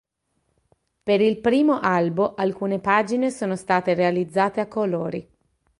Per 1.03 1.21
il 1.21 1.37
primo 1.37 1.79
albo 1.79 2.33
alcune 2.33 2.79
pagine 2.79 3.29
sono 3.29 3.55
state 3.55 3.93
realizzate 3.93 4.59
a 4.59 4.65
colori. 4.65 5.29